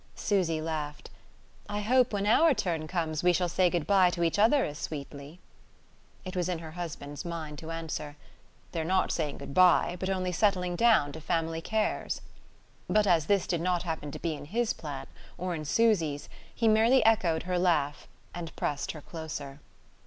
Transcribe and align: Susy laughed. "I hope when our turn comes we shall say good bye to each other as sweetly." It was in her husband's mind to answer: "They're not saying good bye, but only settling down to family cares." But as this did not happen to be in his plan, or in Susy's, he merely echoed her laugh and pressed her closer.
Susy 0.15 0.59
laughed. 0.59 1.11
"I 1.69 1.81
hope 1.81 2.11
when 2.11 2.25
our 2.25 2.55
turn 2.55 2.87
comes 2.87 3.21
we 3.21 3.31
shall 3.33 3.47
say 3.47 3.69
good 3.69 3.85
bye 3.85 4.09
to 4.09 4.23
each 4.23 4.39
other 4.39 4.65
as 4.65 4.79
sweetly." 4.79 5.39
It 6.25 6.35
was 6.35 6.49
in 6.49 6.57
her 6.57 6.71
husband's 6.71 7.23
mind 7.23 7.59
to 7.59 7.69
answer: 7.69 8.15
"They're 8.71 8.83
not 8.83 9.11
saying 9.11 9.37
good 9.37 9.53
bye, 9.53 9.97
but 9.99 10.09
only 10.09 10.31
settling 10.31 10.75
down 10.75 11.11
to 11.11 11.21
family 11.21 11.61
cares." 11.61 12.21
But 12.89 13.05
as 13.05 13.27
this 13.27 13.45
did 13.45 13.61
not 13.61 13.83
happen 13.83 14.09
to 14.09 14.17
be 14.17 14.33
in 14.33 14.45
his 14.45 14.73
plan, 14.73 15.05
or 15.37 15.53
in 15.53 15.65
Susy's, 15.65 16.29
he 16.55 16.67
merely 16.67 17.05
echoed 17.05 17.43
her 17.43 17.59
laugh 17.59 18.07
and 18.33 18.55
pressed 18.55 18.93
her 18.93 19.01
closer. 19.01 19.59